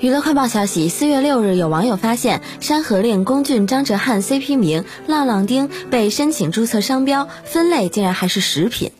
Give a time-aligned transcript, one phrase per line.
[0.00, 8.92] 娱乐快报消息四月六日有网友发现山河令龚俊张哲瀚 cp 名浪浪丁被申请注册商标分类竟然还是食品。